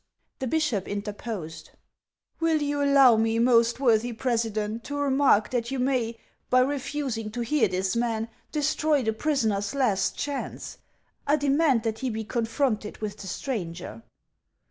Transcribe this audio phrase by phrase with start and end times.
[0.39, 1.69] The bishop interposed:"
[2.39, 6.17] Will you allow me, most worthy President, to remark that you may,
[6.49, 10.79] by refusing to hear this man, destroy the prisoner's last chance?
[11.27, 14.01] I de mand that he be confronted with the stranger."